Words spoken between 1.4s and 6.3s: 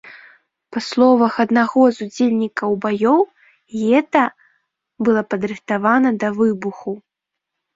аднаго з удзельнікаў баёў, гета было падрыхтавана да